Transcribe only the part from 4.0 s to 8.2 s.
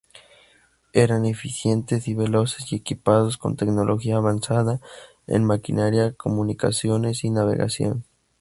avanzada en maquinaria, comunicaciones y navegación.